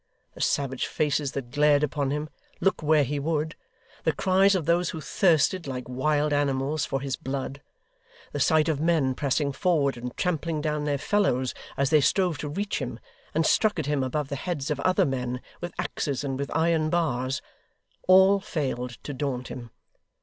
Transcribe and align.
The 0.33 0.41
savage 0.41 0.87
faces 0.87 1.33
that 1.33 1.51
glared 1.51 1.83
upon 1.83 2.09
him, 2.09 2.27
look 2.59 2.81
where 2.81 3.03
he 3.03 3.19
would; 3.19 3.55
the 4.03 4.11
cries 4.11 4.55
of 4.55 4.65
those 4.65 4.89
who 4.89 4.99
thirsted, 4.99 5.67
like 5.67 5.87
wild 5.87 6.33
animals, 6.33 6.85
for 6.87 7.01
his 7.01 7.15
blood; 7.15 7.61
the 8.31 8.39
sight 8.39 8.67
of 8.67 8.81
men 8.81 9.13
pressing 9.13 9.51
forward, 9.51 9.95
and 9.97 10.17
trampling 10.17 10.59
down 10.59 10.85
their 10.85 10.97
fellows, 10.97 11.53
as 11.77 11.91
they 11.91 12.01
strove 12.01 12.39
to 12.39 12.49
reach 12.49 12.79
him, 12.79 12.99
and 13.35 13.45
struck 13.45 13.77
at 13.77 13.85
him 13.85 14.01
above 14.03 14.29
the 14.29 14.35
heads 14.35 14.71
of 14.71 14.79
other 14.79 15.05
men, 15.05 15.39
with 15.61 15.71
axes 15.77 16.23
and 16.23 16.39
with 16.39 16.49
iron 16.55 16.89
bars; 16.89 17.39
all 18.07 18.39
failed 18.39 18.97
to 19.03 19.13
daunt 19.13 19.49
him. 19.49 19.69